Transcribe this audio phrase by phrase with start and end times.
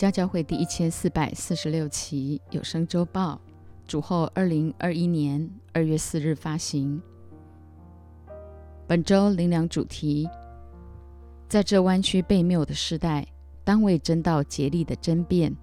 [0.00, 3.38] 家教会第一千四百四十六期有声周报，
[3.86, 7.02] 主后二零二一年二月四日发行。
[8.86, 10.26] 本周灵粮主题：
[11.50, 13.26] 在这弯曲被谬的时代，
[13.62, 15.54] 当为真道竭力的争辩。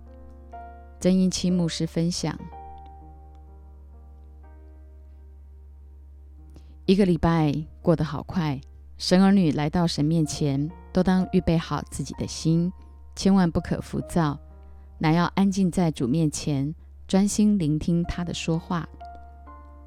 [0.99, 2.37] 曾英期牧师分享：
[6.85, 7.51] 一个礼拜
[7.81, 8.61] 过得好快，
[8.99, 12.71] 神儿女来到神面前，都当预备好自己的心。
[13.17, 14.37] 千万不可浮躁，
[14.99, 16.73] 乃要安静在主面前，
[17.07, 18.87] 专心聆听他的说话。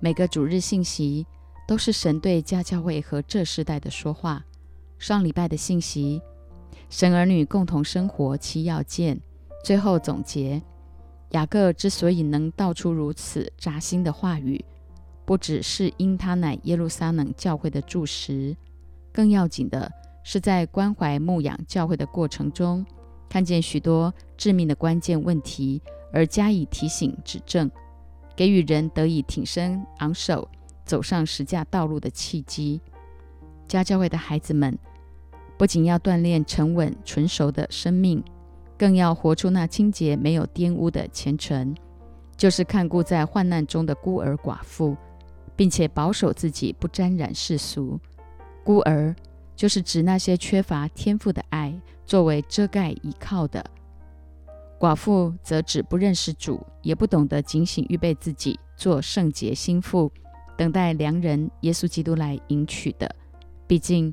[0.00, 1.24] 每个主日信息
[1.68, 4.44] 都是神对家教会和这世代的说话。
[4.98, 6.20] 上礼拜的信息，
[6.88, 9.18] 神儿女共同生活七要件。
[9.64, 10.60] 最后总结，
[11.30, 14.62] 雅各之所以能道出如此扎心的话语，
[15.24, 18.56] 不只是因他乃耶路撒冷教会的柱石，
[19.12, 19.88] 更要紧的
[20.24, 22.84] 是在关怀牧养教会的过程中。
[23.30, 25.80] 看见许多致命的关键问题，
[26.12, 27.70] 而加以提醒指正，
[28.36, 30.46] 给予人得以挺身昂首
[30.84, 32.80] 走上实价道路的契机。
[33.68, 34.76] 家教会的孩子们
[35.56, 38.22] 不仅要锻炼沉稳纯熟的生命，
[38.76, 41.74] 更要活出那清洁没有玷污的虔诚，
[42.36, 44.96] 就是看顾在患难中的孤儿寡妇，
[45.54, 48.00] 并且保守自己不沾染世俗。
[48.64, 49.14] 孤儿
[49.54, 51.59] 就是指那些缺乏天赋的爱。
[52.10, 53.64] 作为遮盖依靠的
[54.80, 60.10] 寡妇，则指不认识主，也不懂得警醒预备自己做圣洁心腹，
[60.58, 63.08] 等待良人耶稣基督来迎娶的。
[63.68, 64.12] 毕竟，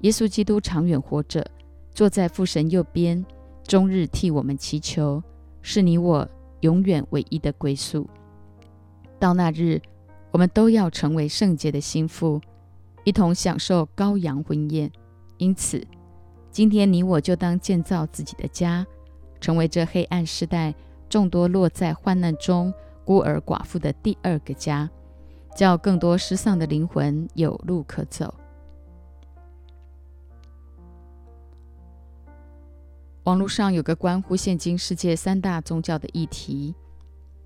[0.00, 1.46] 耶稣基督长远活着，
[1.90, 3.22] 坐在父神右边，
[3.64, 5.22] 终日替我们祈求，
[5.60, 6.26] 是你我
[6.60, 8.08] 永远唯一的归宿。
[9.18, 9.78] 到那日，
[10.30, 12.40] 我们都要成为圣洁的心腹，
[13.04, 14.90] 一同享受羔羊婚宴。
[15.36, 15.86] 因此。
[16.52, 18.86] 今天你我就当建造自己的家，
[19.40, 20.74] 成为这黑暗时代
[21.08, 22.72] 众多落在患难中
[23.06, 24.90] 孤儿寡妇的第二个家，
[25.56, 28.34] 叫更多失丧的灵魂有路可走。
[33.24, 36.74] 网络上有个关乎现今世界三大宗教的议题，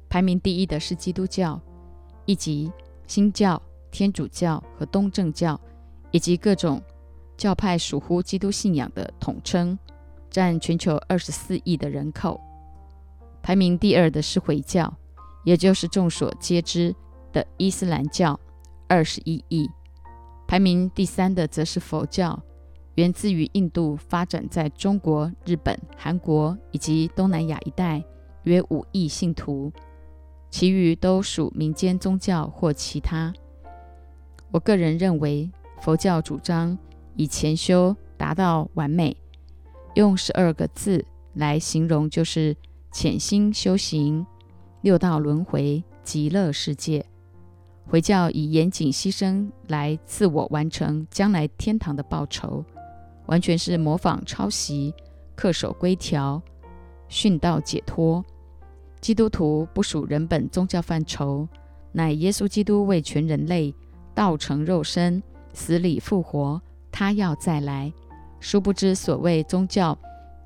[0.08, 1.60] 排名第一的是基督教，
[2.24, 2.72] 以及
[3.06, 3.62] 新教、
[3.92, 5.60] 天主教和东正教，
[6.10, 6.82] 以及各种。
[7.36, 9.78] 教派属乎基督信仰的统称，
[10.30, 12.40] 占全球二十四亿的人口。
[13.42, 14.92] 排名第二的是回教，
[15.44, 16.94] 也就是众所皆知
[17.32, 18.38] 的伊斯兰教，
[18.88, 19.70] 二十一亿。
[20.48, 22.40] 排名第三的则是佛教，
[22.94, 28.02] 源自于印度，发展在中国、日本、韩国以及东南亚一带，
[28.44, 29.72] 约五亿信徒。
[30.50, 33.32] 其余都属民间宗教或其他。
[34.52, 36.78] 我个人认为，佛教主张。
[37.16, 39.16] 以前修达到完美，
[39.94, 41.04] 用十二个字
[41.34, 42.54] 来形容，就是
[42.92, 44.24] 潜心修行
[44.82, 47.04] 六道轮回极乐世界。
[47.88, 52.64] 回教以严谨牺牲来自我完成将来天堂的报酬，
[53.26, 54.92] 完全是模仿抄袭，
[55.36, 56.42] 恪守规条，
[57.08, 58.24] 殉道解脱。
[59.00, 61.48] 基督徒不属人本宗教范畴，
[61.92, 63.72] 乃耶稣基督为全人类
[64.14, 65.22] 道成肉身，
[65.52, 66.60] 死里复活。
[66.98, 67.92] 他要再来，
[68.40, 69.98] 殊不知所谓宗教，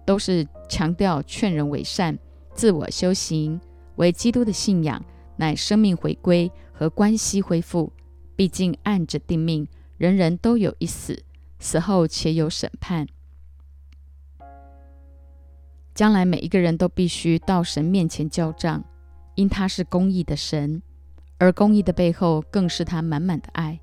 [0.05, 2.19] 都是强调劝人为善、
[2.55, 3.61] 自我修行。
[3.95, 5.01] 为基督的信仰，
[5.37, 7.93] 乃生命回归和关系恢复。
[8.35, 11.23] 毕竟按着定命，人人都有一死，
[11.61, 13.07] 死后且有审判。
[15.95, 18.83] 将来每一个人都必须到神面前交账，
[19.37, 20.83] 因他是公义的神，
[21.39, 23.79] 而公义的背后更是他满满的爱。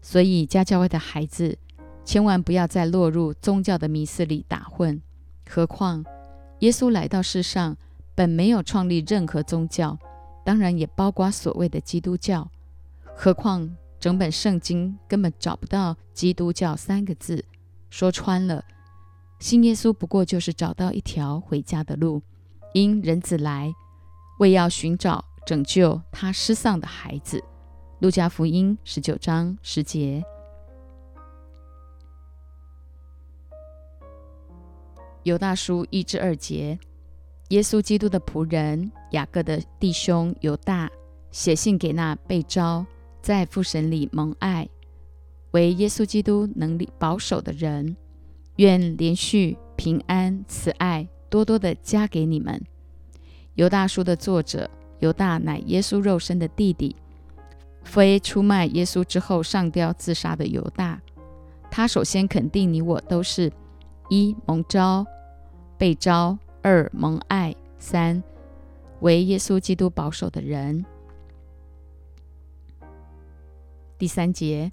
[0.00, 1.58] 所以家教会的孩子。
[2.06, 5.02] 千万不要再落入宗教的迷思里打混。
[5.50, 6.04] 何况，
[6.60, 7.76] 耶稣来到世上，
[8.14, 9.98] 本没有创立任何宗教，
[10.44, 12.48] 当然也包括所谓的基督教。
[13.16, 17.44] 何况，整本圣经根本找不到“基督教”三个字。
[17.90, 18.64] 说穿了，
[19.40, 22.22] 信耶稣不过就是找到一条回家的路。
[22.72, 23.74] 因人子来，
[24.38, 27.42] 为要寻找拯救他失丧的孩子。
[27.98, 30.22] 路加福音十九章十节。
[35.26, 36.78] 犹大书一至二节，
[37.48, 40.88] 耶稣基督的仆人雅各的弟兄犹大
[41.32, 42.86] 写信给那被招
[43.20, 44.68] 在父神里蒙爱
[45.50, 47.96] 为耶稣基督能力保守的人，
[48.58, 52.64] 愿连续平安慈爱多多的加给你们。
[53.54, 54.70] 犹大书的作者
[55.00, 56.94] 犹大乃耶稣肉身的弟弟，
[57.82, 61.02] 非出卖耶稣之后上吊自杀的犹大。
[61.68, 63.52] 他首先肯定你我都是：
[64.08, 65.04] 一蒙召、
[65.78, 68.22] 被召；二蒙爱；三
[69.00, 70.84] 为耶稣基督保守的人。
[73.98, 74.70] 第三节，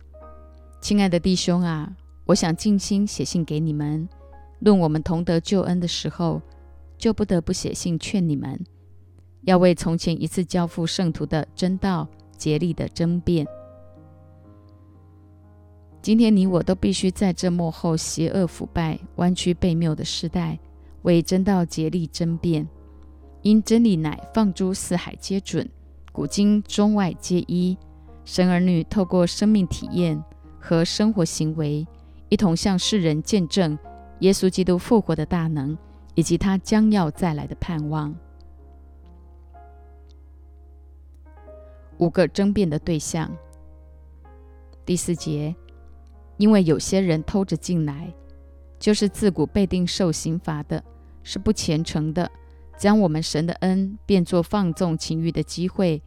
[0.81, 1.95] 亲爱的弟兄啊，
[2.25, 4.07] 我想尽心写信给你们，
[4.59, 6.41] 论我们同得救恩的时候，
[6.97, 8.61] 就不得不写信劝你们，
[9.43, 12.07] 要为从前一次交付圣徒的真道
[12.37, 13.47] 竭力的争辩。
[16.01, 20.59] 今天你我都必须在这幕后邪恶腐败、弯曲背谬的时代，
[21.03, 22.67] 为真道竭力争辩，
[23.41, 25.69] 因真理乃放诸四海皆准，
[26.11, 27.77] 古今中外皆一。
[28.25, 30.23] 神儿女透过生命体验
[30.57, 31.85] 和生活行为，
[32.29, 33.77] 一同向世人见证
[34.19, 35.77] 耶稣基督复活的大能，
[36.15, 38.15] 以及他将要再来的盼望。
[41.97, 43.29] 五个争辩的对象。
[44.85, 45.53] 第四节，
[46.37, 48.13] 因为有些人偷着进来，
[48.79, 50.81] 就是自古被定受刑罚的，
[51.23, 52.29] 是不虔诚的，
[52.77, 56.01] 将我们神的恩变作放纵情欲的机会。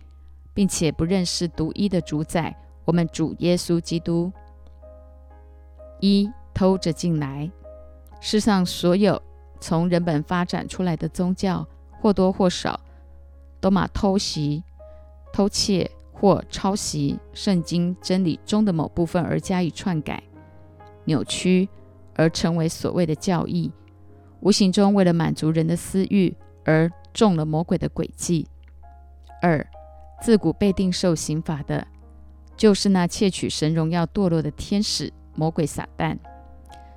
[0.57, 4.33] 并且不认识独一的主宰，我们主耶稣基督。
[6.01, 7.51] 一偷着进来，
[8.23, 9.21] 世上所有
[9.61, 11.69] 从人本发展出来的宗教，
[12.01, 12.81] 或多或少
[13.61, 14.65] 都马偷袭、
[15.31, 20.23] 偷窃或抄袭圣经真理中的某部分而加以篡改、
[21.05, 21.69] 扭曲，
[22.15, 23.71] 而成为所谓的教义。
[24.41, 28.47] 无形中为了满足人的私欲而中了魔鬼的诡计。
[29.43, 29.67] 二
[30.23, 31.87] 自古被定受刑罚的，
[32.56, 36.17] 就是那窃取神荣耀堕落的天使魔鬼撒旦。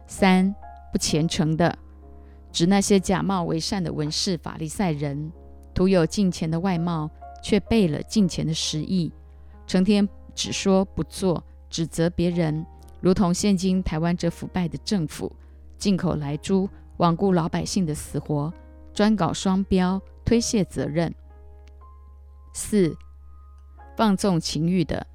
[0.08, 0.56] 三
[0.92, 1.78] 不虔诚的，
[2.52, 5.32] 指那些假冒为善的文士法利赛人，
[5.74, 7.10] 徒有敬虔的外貌，
[7.44, 9.12] 却背了敬虔的实意，
[9.68, 12.66] 成天只说不做，指责别人，
[13.02, 15.32] 如同现今台湾这腐败的政府，
[15.78, 16.68] 进口来猪，
[17.00, 18.54] 罔顾老百姓的死活，
[18.94, 21.16] 专搞双标，推卸责任。
[22.54, 22.96] 四。
[23.98, 25.08] 放纵情欲的，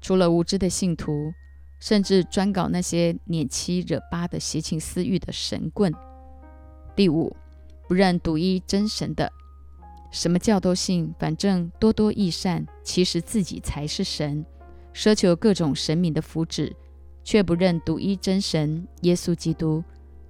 [0.00, 1.32] 除了无知的信徒，
[1.78, 5.94] 甚至专搞那些撵妻惹八的邪情私欲的神棍。
[6.96, 7.36] 第五，
[7.86, 9.32] 不认独一真神的，
[10.10, 14.44] 什么教都信，反正多多益善，其实自己才是神，
[14.92, 16.72] 奢求各种神明的福祉，
[17.22, 19.84] 却不认独一真神耶稣基督。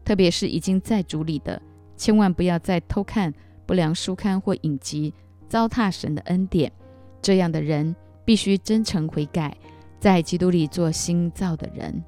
[0.08, 1.60] 特别是已经在主里的，
[1.94, 3.30] 千万不要再偷看
[3.66, 5.12] 不良书刊或影集，
[5.50, 6.72] 糟蹋神的恩典。
[7.20, 7.94] 这样的人
[8.24, 9.54] 必须真诚悔改，
[10.00, 12.02] 在基督里做新造的人。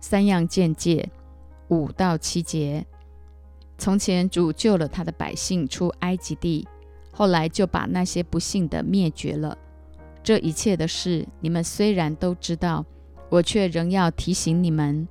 [0.00, 1.10] 三样见解，
[1.68, 2.86] 五到七节。
[3.76, 6.66] 从前主救了他的百姓出埃及地，
[7.12, 9.58] 后来就把那些不幸的灭绝了。
[10.22, 12.82] 这一切的事，你们虽然都知道，
[13.30, 15.08] 我却仍要提醒你们。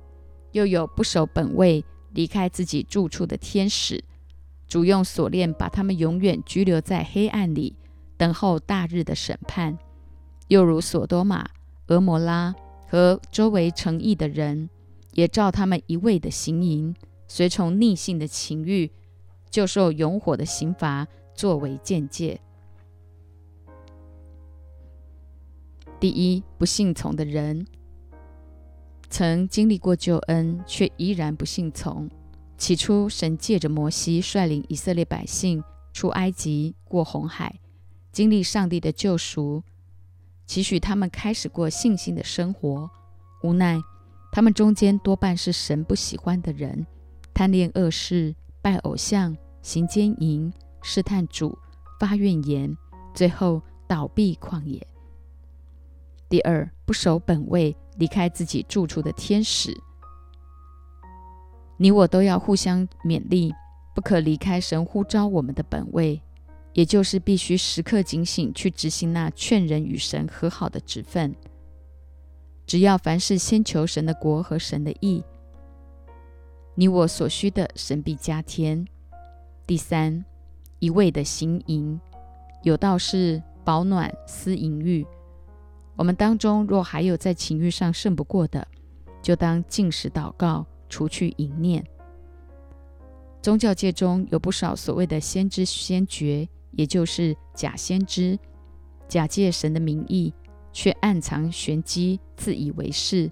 [0.52, 4.02] 又有不守本位、离开自己住处的天使。
[4.66, 7.76] 主用锁链把他们永远拘留在黑暗里，
[8.16, 9.78] 等候大日的审判。
[10.48, 11.48] 又如索多玛、
[11.86, 12.54] 俄摩拉
[12.88, 14.68] 和周围诚意的人，
[15.12, 16.94] 也照他们一味的行淫，
[17.28, 18.90] 随从逆性的情欲，
[19.48, 22.40] 就受永火的刑罚作为见解。
[26.00, 27.66] 第一，不信从的人，
[29.10, 32.08] 曾经历过救恩，却依然不信从。
[32.56, 35.62] 起初，神借着摩西率领以色列百姓
[35.92, 37.58] 出埃及，过红海，
[38.12, 39.62] 经历上帝的救赎，
[40.46, 42.88] 期许他们开始过信心的生活。
[43.42, 43.80] 无奈，
[44.30, 46.86] 他们中间多半是神不喜欢的人，
[47.34, 50.52] 贪恋恶事，拜偶像，行奸淫，
[50.82, 51.58] 试探主，
[51.98, 52.76] 发怨言，
[53.14, 54.86] 最后倒闭旷野。
[56.28, 59.76] 第二，不守本位，离开自己住处的天使。
[61.76, 63.54] 你我都要互相勉励，
[63.94, 66.20] 不可离开神呼召我们的本位，
[66.74, 71.34] 也就是必须时刻警醒，去执行那劝人与神和好的职分。
[72.66, 75.24] 只要凡事先求神的国和神的义，
[76.74, 78.86] 你我所需的神必加添。
[79.66, 80.24] 第三，
[80.78, 81.98] 一味的行淫，
[82.62, 85.06] 有道是保暖思淫欲。
[86.00, 88.66] 我们当中若还有在情欲上胜不过的，
[89.20, 90.64] 就当进食祷告。
[90.88, 91.84] 除去淫念，
[93.40, 98.36] 宗教界中有不少所谓的先知先觉，也就是假先知，
[99.06, 100.32] 假借神的名义，
[100.72, 103.30] 却暗藏玄机，自以为是。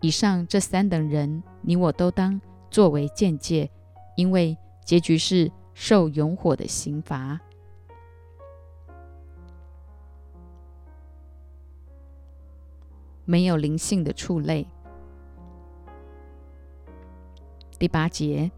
[0.00, 2.40] 以上这三等人，你我都当
[2.70, 3.68] 作为见解，
[4.16, 7.40] 因为结局是受永火的刑罚。
[13.24, 14.66] 没有灵性的畜类。
[17.78, 18.50] 第八节，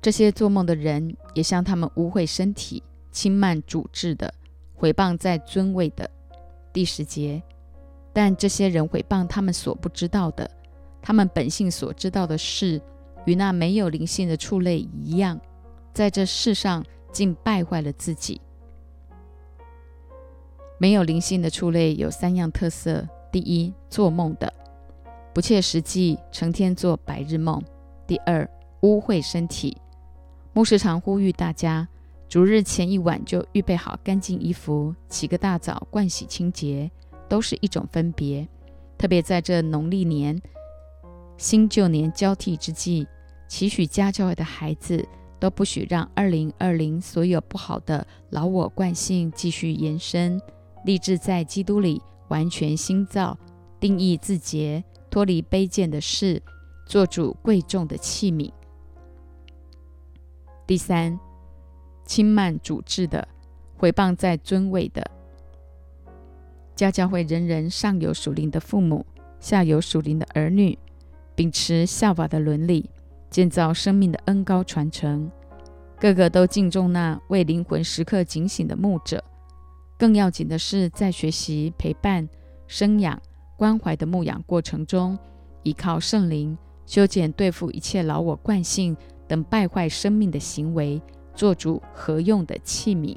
[0.00, 4.32] 这些做梦的人也像他们污秽身体、轻慢主治的、
[4.74, 6.08] 毁谤在尊位的。
[6.72, 7.42] 第十节，
[8.12, 10.50] 但这些人毁谤他们所不知道的，
[11.00, 12.80] 他们本性所知道的事，
[13.26, 15.40] 与那没有灵性的畜类一样，
[15.92, 18.40] 在这世上竟败坏了自己。
[20.78, 24.54] 没有灵性的畜类有三样特色：第一，做梦的，
[25.34, 27.60] 不切实际，成天做白日梦；
[28.06, 28.48] 第二，
[28.82, 29.76] 污秽身体。
[30.52, 31.88] 牧师常呼吁大家，
[32.28, 36.88] 逐日前一晚就预备好干净衣服，起个大早，盥洗清洁，
[37.28, 38.46] 都是一种分别。
[38.96, 40.40] 特别在这农历年、
[41.36, 43.04] 新旧年交替之际，
[43.48, 45.04] 祈许家教会的孩子
[45.40, 50.40] 都不许让二零二零所有不好的老我惯性继续延伸。
[50.84, 53.38] 立志在基督里完全新造，
[53.78, 56.42] 定义自洁，脱离卑贱的事，
[56.86, 58.50] 做主贵重的器皿。
[60.66, 61.18] 第三，
[62.04, 63.28] 轻慢主治的，
[63.76, 65.04] 毁谤在尊位的。
[66.74, 69.04] 家教会人人上有属灵的父母，
[69.38, 70.78] 下有属灵的儿女，
[71.34, 72.88] 秉持效法的伦理，
[73.30, 75.30] 建造生命的恩高传承，
[76.00, 79.22] 个个都敬重那为灵魂时刻警醒的牧者。
[79.98, 82.28] 更要紧的是，在学习、陪伴、
[82.66, 83.20] 生养、
[83.56, 85.18] 关怀的牧养过程中，
[85.62, 88.96] 依靠圣灵修剪、对付一切老我惯性
[89.26, 91.00] 等败坏生命的行为，
[91.34, 93.16] 做主合用的器皿。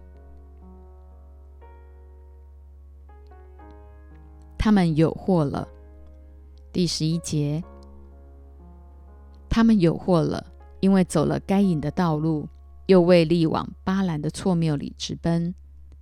[4.57, 5.67] 他们有祸了。
[6.71, 7.63] 第十一节，
[9.49, 10.45] 他们有祸了，
[10.79, 12.47] 因为走了该隐的道路，
[12.85, 15.55] 又为力往巴兰的错谬里直奔。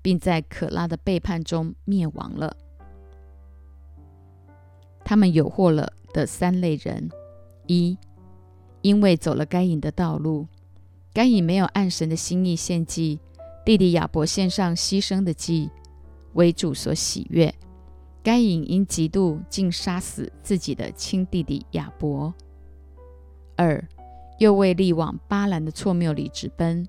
[0.05, 2.55] 并在可拉的背叛中灭亡了。
[5.03, 7.09] 他们有祸了的三类人：
[7.65, 7.97] 一，
[8.83, 10.45] 因为走了该隐的道路，
[11.12, 13.19] 该隐没有按神的心意献祭，
[13.65, 15.71] 弟弟亚伯献上牺牲的祭，
[16.33, 17.51] 为主所喜悦。
[18.21, 22.31] 该隐因嫉妒，竟杀死自己的亲弟弟亚伯。
[23.55, 23.83] 二，
[24.38, 26.88] 又为力往巴兰的错谬里直奔。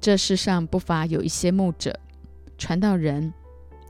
[0.00, 1.98] 这世上不乏有一些牧者、
[2.56, 3.32] 传道人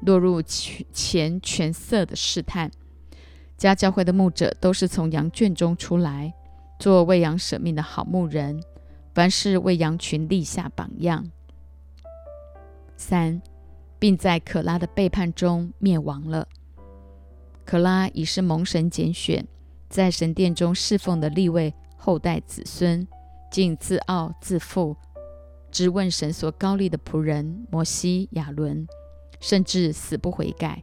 [0.02, 2.70] 落入钱权色的试探。
[3.56, 6.32] 家教会的牧者都是从羊圈中出来，
[6.78, 8.62] 做喂羊舍命的好牧人，
[9.14, 11.30] 凡事为羊群立下榜样。
[12.96, 13.40] 三，
[13.98, 16.48] 并在可拉的背叛中灭亡了。
[17.64, 19.46] 可拉已是蒙神拣选，
[19.88, 23.06] 在神殿中侍奉的立位后代子孙，
[23.50, 24.96] 竟自傲自负。
[25.76, 28.88] 质问神所高立的仆人摩西、亚伦，
[29.40, 30.82] 甚至死不悔改，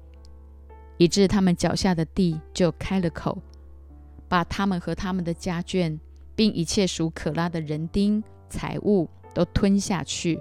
[0.98, 3.42] 以致他们脚下的地就开了口，
[4.28, 5.98] 把他们和他们的家眷，
[6.36, 10.40] 并一切属可拉的人丁财物都吞下去。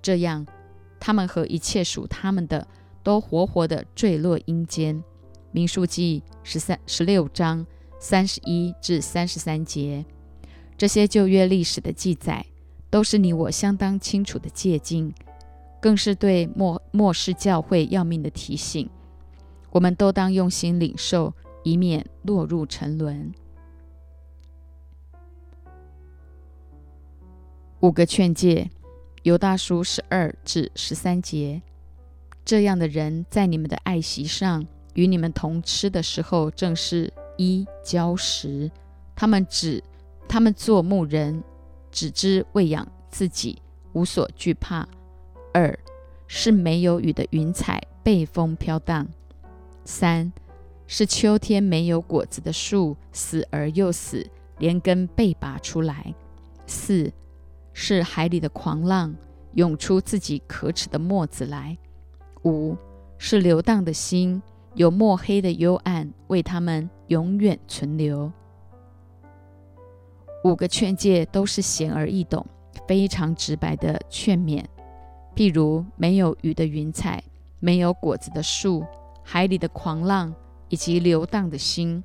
[0.00, 0.44] 这样，
[0.98, 2.66] 他们和一切属他们的
[3.04, 5.00] 都活活的坠落阴间。
[5.52, 7.64] 民数记十三十六章
[8.00, 10.04] 三十一至三十三节，
[10.76, 12.44] 这些旧约历史的记载。
[12.92, 15.14] 都是你我相当清楚的借鉴，
[15.80, 18.86] 更是对末末世教会要命的提醒。
[19.70, 21.32] 我们都当用心领受，
[21.62, 23.32] 以免落入沉沦。
[27.80, 28.70] 五个劝诫，
[29.22, 31.62] 犹大书十二至十三节。
[32.44, 38.70] 这样的人在你们的爱席上与你们同吃的时候，正是一交食。
[39.16, 39.82] 他们只
[40.28, 41.42] 他们做牧人。
[41.92, 44.88] 只知喂养自己，无所惧怕。
[45.54, 45.78] 二
[46.26, 49.06] 是没有雨的云彩被风飘荡。
[49.84, 50.32] 三
[50.86, 54.26] 是秋天没有果子的树，死而又死，
[54.58, 56.14] 连根被拔出来。
[56.66, 57.12] 四
[57.72, 59.14] 是海里的狂浪
[59.54, 61.76] 涌出自己可耻的沫子来。
[62.44, 62.76] 五
[63.18, 64.42] 是流荡的心，
[64.74, 68.32] 有墨黑的幽暗为他们永远存留。
[70.44, 72.44] 五个劝诫都是显而易懂、
[72.88, 74.64] 非常直白的劝勉，
[75.36, 77.22] 譬如没有雨的云彩、
[77.60, 78.84] 没有果子的树、
[79.22, 80.34] 海里的狂浪
[80.68, 82.02] 以及流荡的心。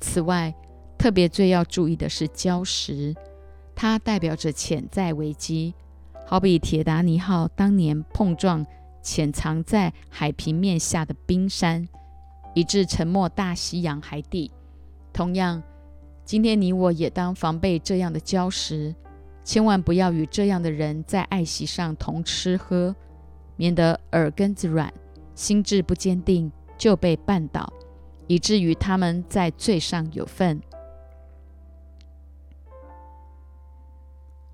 [0.00, 0.52] 此外，
[0.98, 3.14] 特别最要注意的是礁石，
[3.76, 5.74] 它代表着潜在危机，
[6.26, 8.66] 好比铁达尼号当年碰撞
[9.02, 11.88] 潜藏在海平面下的冰山，
[12.54, 14.50] 以致沉没大西洋海底。
[15.12, 15.62] 同样。
[16.28, 18.94] 今天你我也当防备这样的礁石，
[19.42, 22.94] 千万不要与这样的人在爱席上同吃喝，
[23.56, 24.92] 免得耳根子软，
[25.34, 27.72] 心智不坚定，就被绊倒，
[28.26, 30.60] 以至于他们在罪上有份。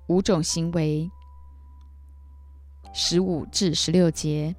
[0.07, 1.11] 五种行为，
[2.93, 4.55] 十五至十六节，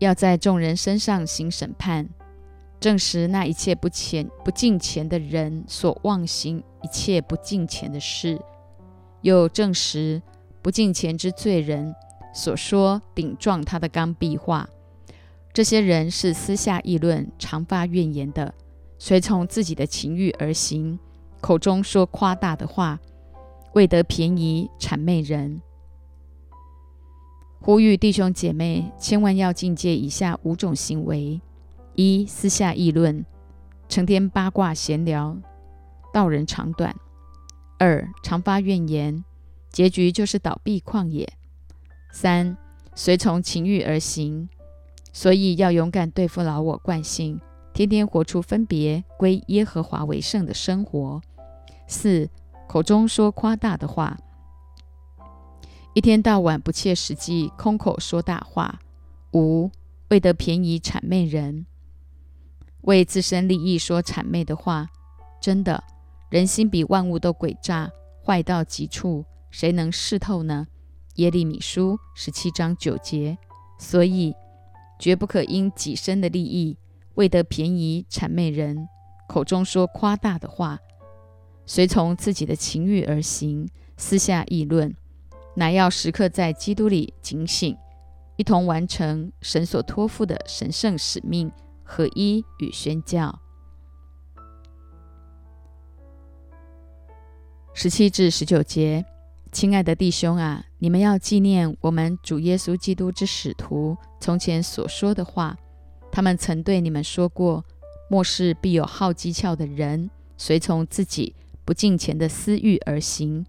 [0.00, 2.08] 要在众人身上行审判，
[2.80, 8.40] 证实那一切不虔不敬虔的人所妄行一切不敬虔的事，
[9.22, 10.22] 又证实
[10.62, 11.94] 不敬虔之罪人
[12.32, 14.68] 所说顶撞他的刚愎话。
[15.52, 18.54] 这些人是私下议论、常发怨言的，
[18.98, 20.98] 随从自己的情欲而行，
[21.40, 23.00] 口中说夸大的话。
[23.74, 25.60] 为得便宜谄媚人，
[27.60, 31.40] 呼吁弟兄姐妹千万要禁戒以下五种行为：
[32.00, 33.26] 一、私下议论，
[33.88, 35.36] 成天八卦闲聊，
[36.12, 36.94] 道人长短；
[37.76, 39.24] 二、常发怨言，
[39.72, 41.26] 结局就是倒闭旷野；
[42.12, 42.56] 三、
[42.94, 44.48] 随从情欲而行，
[45.12, 47.40] 所以要勇敢对付老我惯性，
[47.74, 51.20] 天天活出分别归耶和华为圣的生活；
[51.88, 52.30] 四。
[52.68, 54.16] 口中说夸大的话，
[55.94, 58.78] 一天到晚不切实际，空口说大话。
[59.32, 59.68] 五
[60.10, 61.66] 为得便宜谄媚人，
[62.82, 64.88] 为自身利益说谄媚的话。
[65.40, 65.82] 真的，
[66.30, 67.90] 人心比万物都诡诈，
[68.24, 70.66] 坏到极处，谁能视透呢？
[71.14, 73.38] 耶利米书十七章九节。
[73.78, 74.34] 所以，
[74.98, 76.76] 绝不可因己身的利益，
[77.14, 78.88] 为得便宜谄媚人，
[79.28, 80.78] 口中说夸大的话。
[81.64, 84.92] 随从自己的情欲而行，私下议论，
[85.54, 87.76] 乃要时刻在基督里警醒，
[88.36, 91.52] 一同完成神所托付的神圣使命，
[91.90, 93.40] 合一与宣教。
[97.72, 99.06] 十七至十九节，
[99.50, 105.56] 亲爱的弟兄啊，你们要纪念我们主耶稣基督之使徒从前所说的话，
[106.12, 107.64] 他们曾对你们说过：
[108.10, 111.34] 末世必有好机巧的人，随从自己。
[111.64, 113.44] 不敬虔的私欲而行，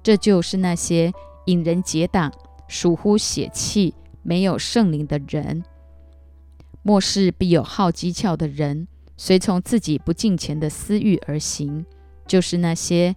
[0.00, 1.12] 这就是那些
[1.46, 2.32] 引人结党、
[2.68, 3.92] 属乎血气、
[4.22, 5.64] 没有圣灵的人。
[6.84, 11.84] 末世必有好机巧的人，随从自己不敬虔的私欲而行，
[12.26, 13.16] 就是那些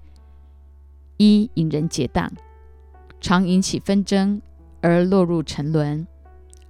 [1.17, 2.31] 一引人结党，
[3.21, 4.41] 常引起纷争
[4.81, 6.07] 而落入沉沦；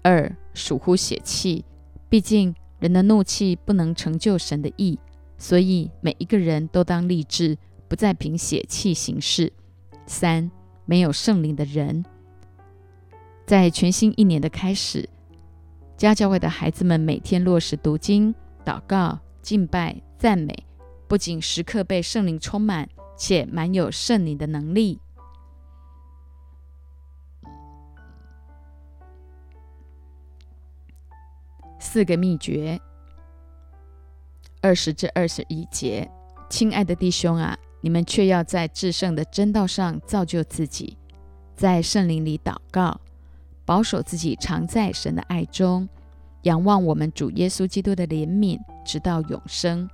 [0.02, 1.64] 二属乎血气，
[2.10, 5.00] 毕竟人的怒气不能成就神的意，
[5.38, 7.58] 所以每一个人都当立志。
[7.90, 9.54] 不再凭血气行事。
[10.06, 10.52] 三、
[10.84, 12.04] 没有圣灵的人，
[13.46, 15.08] 在全新一年的开始，
[15.98, 18.34] 家教会的孩子们每天落实读经、
[18.64, 20.54] 祷告、敬拜、赞美，
[21.08, 25.00] 不仅时刻被圣灵充满，且满有圣灵的能力。
[31.80, 32.80] 四个秘诀，
[34.62, 36.08] 二十至二十一节，
[36.48, 37.58] 亲爱的弟兄啊！
[37.82, 40.96] 你们却要在至圣的真道上造就自己，
[41.56, 43.00] 在圣灵里祷告，
[43.68, 45.90] 保守自己常在神的爱中，
[46.44, 49.90] 仰望我们主耶稣基督的怜悯，直到永生。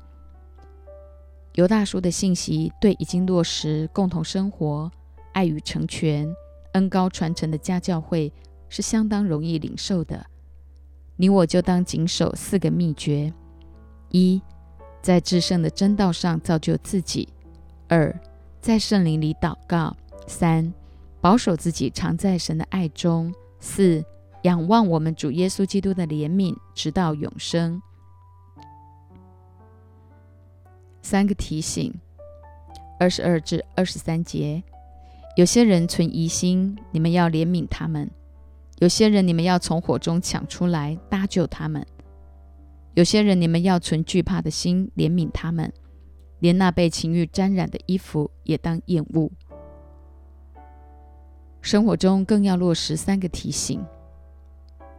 [1.56, 4.92] 犹大叔的信息对已经落实共同生活、
[5.32, 6.32] 爱与成全、
[6.74, 8.32] 恩高传承的家教会
[8.70, 10.24] 是相当容易领受的。
[11.16, 13.34] 你我就当谨守四个秘诀：
[14.10, 14.40] 一，
[15.02, 17.28] 在至圣的真道上造就自己。
[17.88, 18.16] 二，
[18.62, 19.96] 在圣灵里祷告；
[20.28, 20.72] 三，
[21.20, 23.32] 保守自己常在神的爱中；
[23.66, 24.04] 四，
[24.42, 27.82] 仰望我们主耶稣基督的怜悯，直到永生。
[31.02, 31.94] 三个提醒：
[33.00, 34.62] 二十二至二十三节，
[35.38, 38.06] 有些人存疑心，你们要怜悯他们；
[38.80, 41.82] 有些人你们要从火中抢出来搭救他们；
[42.96, 45.72] 有些人你们要存惧怕的心怜悯他们。
[46.40, 49.32] 连那被情欲沾染的衣服也当厌恶。
[51.64, 53.82] 生活中更要落实三个提醒：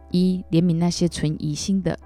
[0.09, 1.97] 一、怜悯那些存疑心的，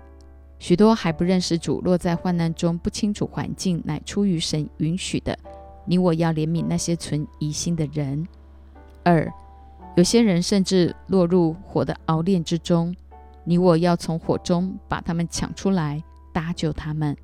[0.59, 5.39] 许多还不认识主，落在患难中不清楚环境乃出于神允许的，
[5.85, 8.27] 你我要怜悯那些存疑心的人；
[9.03, 9.31] 二、
[9.95, 12.93] 有些人甚至落入火的熬炼之中，
[13.45, 17.15] 你我要从火中把他们抢出来，搭救他们。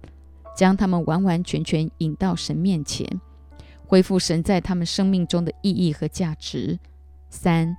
[0.56, 3.06] 将他们完完全全引到神面前，
[3.86, 6.80] 恢复神在他们生命中的意义和价值。
[7.30, 7.76] 三，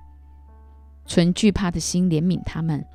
[1.05, 2.85] 存惧怕的心怜悯他们，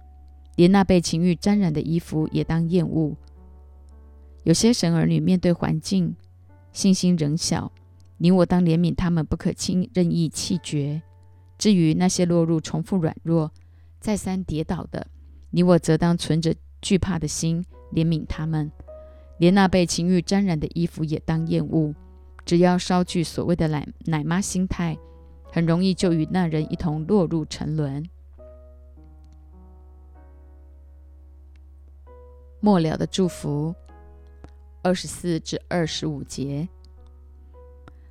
[0.56, 3.16] 连那被情欲沾染的衣服也当厌恶。
[4.44, 6.16] 有些神儿女面对环境
[6.72, 7.70] 信心仍小，
[8.18, 11.02] 你我当怜悯他们，不可轻任意弃绝。
[11.58, 13.52] 至于那些落入重复软弱、
[14.00, 15.06] 再三跌倒的，
[15.50, 18.72] 你我则当存着惧怕的心怜悯他们，
[19.38, 21.94] 连那被情欲沾染的衣服也当厌恶。
[22.44, 24.98] 只要稍具所谓的奶奶妈心态，
[25.52, 28.08] 很容易就与那人一同落入沉沦。
[32.58, 33.74] 末了的祝福，
[34.82, 36.66] 二十四至二十五节。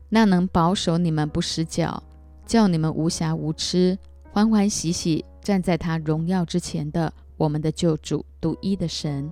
[0.07, 2.03] 那能保守你们不失脚，
[2.45, 3.97] 叫你们无瑕无疵，
[4.31, 9.31] 欢欢喜喜站在他荣耀之前的我们的救主独一的神，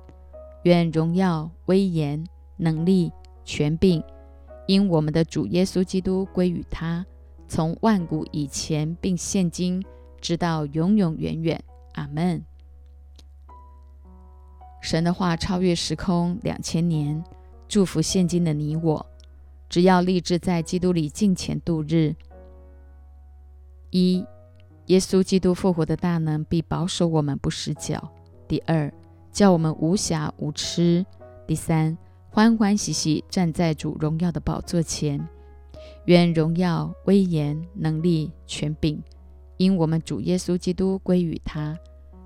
[0.63, 2.25] 愿荣耀、威严、
[2.57, 3.11] 能力、
[3.43, 4.01] 权柄，
[4.67, 7.05] 因我们的主耶稣基督归于他，
[7.49, 9.83] 从万古以前，并现今，
[10.21, 11.61] 直到永永远远。
[11.93, 12.45] 阿门。
[14.81, 17.21] 神的话超越时空两千年，
[17.67, 19.05] 祝福现今的你我。
[19.67, 22.15] 只要立志在基督里敬虔度日，
[23.89, 24.25] 一，
[24.85, 27.99] 耶稣基督复活的大能必保守我们不失脚；
[28.47, 28.91] 第二，
[29.31, 31.03] 叫我们无瑕无痴；
[31.45, 31.97] 第三，
[32.29, 35.27] 欢欢喜喜站在主荣耀的宝座前。
[36.09, 38.99] 愿荣耀、威严、能力、权柄，
[39.57, 41.77] 因我们主耶稣基督归于他，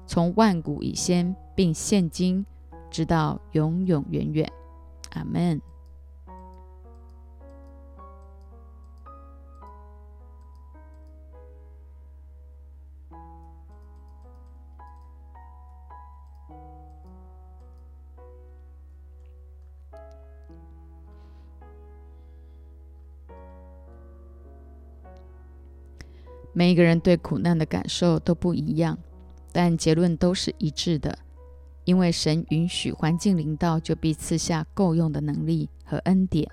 [0.08, 2.46] 从万古以先，并现今，
[2.90, 4.50] 直到永永远远。
[5.12, 5.62] 阿门。
[26.54, 28.98] 每一个人对苦难的感受都不一样，
[29.52, 31.18] 但结论都是一致的。
[31.86, 36.50] 因为神允许环境临到，就必赐下够用的能力和恩典。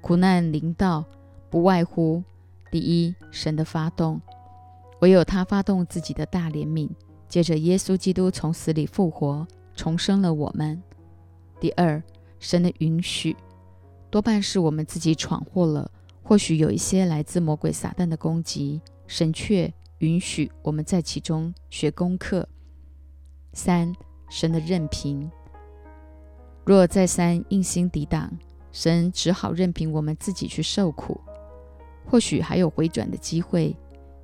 [0.00, 1.04] 苦难临到，
[1.50, 2.22] 不外乎
[2.70, 4.20] 第一，神的发动，
[5.00, 6.88] 唯有他发动自己的大怜悯；
[7.28, 10.80] 接着，耶稣基督从死里复活，重生了我们。
[11.58, 12.00] 第二，
[12.38, 13.34] 神的允许，
[14.08, 15.90] 多半是我们自己闯祸了，
[16.22, 18.80] 或许有一些来自魔鬼撒旦的攻击。
[19.06, 22.48] 神却允许我们在其中学功课。
[23.52, 23.92] 三，
[24.28, 25.30] 神的任凭，
[26.64, 28.30] 若再三硬心抵挡，
[28.72, 31.20] 神只好任凭我们自己去受苦。
[32.06, 33.76] 或许还有回转的机会。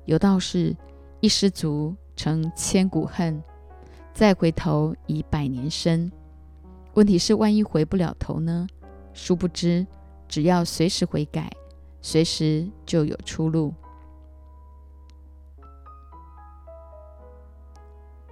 [0.05, 0.75] 有道是：
[1.19, 3.41] 一失足成千古恨，
[4.13, 6.11] 再回头已百年身。
[6.95, 8.67] 问题是，万一回不了头呢？
[9.13, 9.85] 殊不知，
[10.27, 11.49] 只要随时悔改，
[12.01, 13.73] 随时就有出路。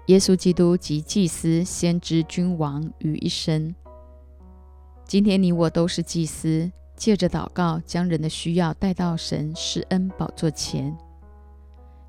[0.10, 3.76] 耶稣基督及祭司、先知、君王于一身。
[5.06, 10.98] 今天你我都是祭司，借着祷告将人的需要带到神施恩宝座前。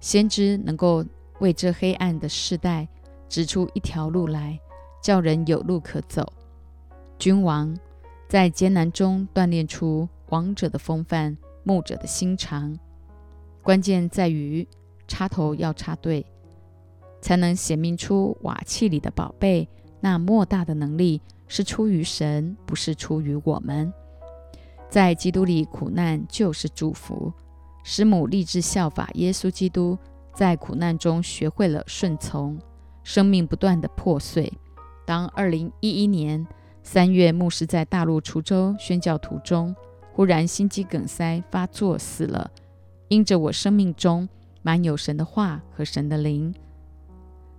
[0.01, 1.05] 先知能够
[1.41, 2.89] 为这黑暗的世代
[3.29, 4.59] 指出一条路来，
[5.03, 6.33] 叫人有路可走。
[7.19, 7.79] 君王
[8.31, 12.79] 在艰难中锻炼出王者的风范、牧者的心肠。
[13.63, 14.67] 关键在于
[15.07, 16.25] 插头要插对。
[17.21, 19.69] 才能显明出瓦器里的宝贝。
[20.01, 23.93] 那莫大的能力是出于神，不是出于我们。
[24.89, 27.33] 在基督里，苦难就是祝福。
[27.85, 29.97] 师母立志效法耶稣基督，
[30.35, 32.59] 在苦难中学会了顺从，
[33.05, 34.53] 生命不断的破碎。
[35.07, 36.47] 当二零一一年
[36.83, 39.75] 三月，牧师在大陆滁州宣教途中，
[40.13, 42.51] 忽然心肌梗塞发作死了。
[43.09, 44.29] 因着我生命中
[44.63, 46.55] 满有神的话和神的灵。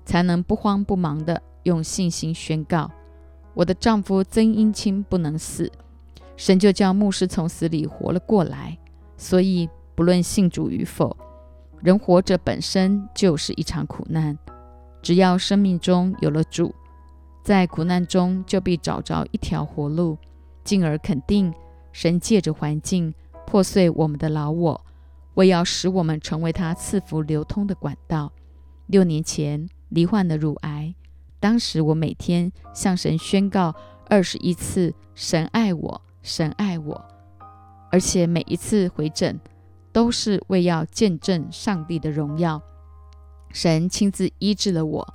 [0.06, 2.90] 才能不慌不忙地用信心宣告：
[3.54, 5.72] 我的丈夫曾英清不能死，
[6.36, 8.78] 神就叫牧师从死里活了过来。
[9.16, 11.16] 所以，不论信主与否，
[11.80, 14.38] 人活着本身就是一场苦难。
[15.02, 16.74] 只要生命中有了主，
[17.44, 20.18] 在苦难中就必找着一条活路，
[20.64, 21.54] 进而肯定
[21.92, 23.14] 神借着环境
[23.46, 24.86] 破碎我们的老我，
[25.36, 28.32] 为要使我们成为他赐福流通的管道。
[28.88, 29.70] 六年前。
[29.92, 30.96] 罹患了乳癌，
[31.40, 33.76] 当时我每天向神宣告
[34.08, 37.06] 二十一次“神爱我，神爱我”，
[37.92, 39.38] 而且每一次回诊
[39.92, 42.62] 都是为要见证上帝的荣耀。
[43.52, 45.14] 神亲自医治了我，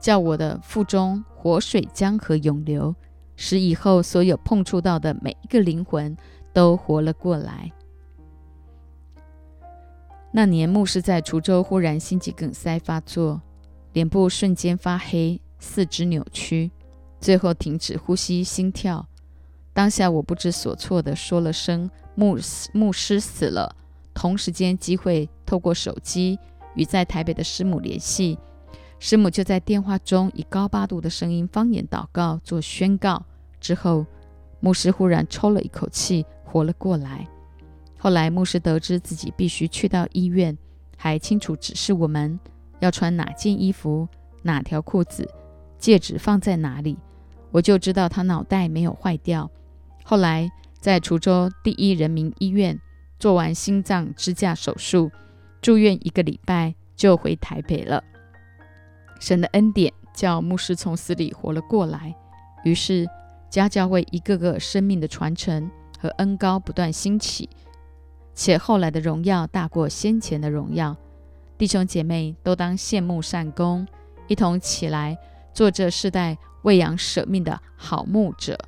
[0.00, 2.94] 叫我的腹中活水江河涌流，
[3.36, 6.16] 使以后所有碰触到的每一个灵魂
[6.54, 7.70] 都活了过来。
[10.32, 13.42] 那年牧师在滁州忽然心肌梗塞发作。
[13.96, 16.70] 脸部瞬间发黑，四肢扭曲，
[17.18, 19.08] 最后停止呼吸、心跳。
[19.72, 23.74] 当下我不知所措地说了声“牧师牧师死了”，
[24.12, 26.38] 同时间机会透过手机
[26.74, 28.38] 与在台北的师母联系，
[28.98, 33.24] 师母就在电话中以高八度的声音方言祷告做宣告。
[33.58, 34.04] 之后，
[34.60, 37.26] 牧师忽然抽了一口气，活了过来。
[37.96, 40.54] 后来，牧师得知自己必须去到医院，
[40.98, 42.38] 还清楚指示我们
[42.80, 44.08] 要穿哪件衣服、
[44.42, 45.28] 哪条裤子、
[45.78, 46.98] 戒指放在哪里。
[47.50, 49.50] 我就知道他脑袋没有坏掉。
[50.04, 52.78] 后来，在滁州第一人民医院
[53.18, 55.10] 做完心脏支架手术，
[55.62, 58.02] 住院一个礼拜，就回台北了。
[59.18, 62.14] 神的恩典叫牧师从死里活了过来，
[62.64, 63.08] 于是
[63.48, 67.48] 家教会一个个生命的传承和恩高不断兴起，
[68.34, 70.94] 且后来的荣耀大过先前的荣耀。
[71.58, 73.86] 弟兄姐妹都当羡慕善功，
[74.28, 75.16] 一同起来
[75.54, 78.58] 做这世代喂养舍命的好牧者。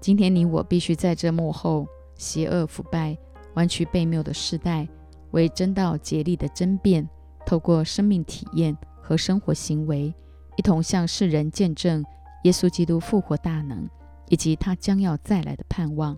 [0.00, 3.14] 今天你我必须在这幕后邪恶腐败、
[3.54, 4.88] 弯曲背谬的时代，
[5.32, 7.06] 为真道竭力的争辩，
[7.44, 10.14] 透过生命体验和生活行为，
[10.60, 12.04] 一同向世人见证
[12.44, 13.88] 耶稣基督复活大能，
[14.28, 16.14] 以及他将要再来的盼望。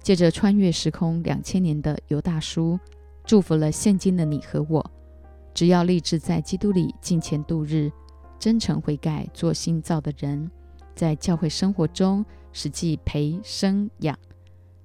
[0.00, 2.80] 借着穿越时空两千年的犹大书，
[3.26, 4.90] 祝福了现今的你和我。
[5.52, 7.92] 只要立志在基督里敬虔度日，
[8.38, 10.50] 真诚悔改，做新造的人。
[10.94, 14.18] 在教会生活中，实际培生养、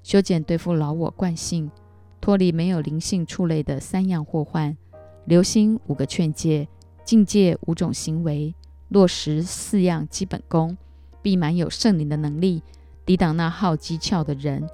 [0.03, 1.71] 修剪对付老我惯性，
[2.19, 4.75] 脱离没有灵性触类的三样祸患，
[5.23, 6.67] 留心五个劝诫，
[7.03, 8.53] 境界五种行为，
[8.89, 10.77] 落实四样基本功，
[11.21, 12.61] 必满有圣灵的能力，
[13.05, 14.67] 抵挡那好机巧的人。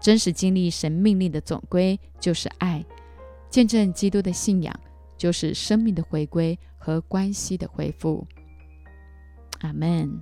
[0.00, 2.84] 真实经历神命令的总归就是爱，
[3.48, 4.78] 见证基督的信仰，
[5.16, 8.26] 就是生命的回归和关系的恢复。
[9.60, 10.20] 阿门。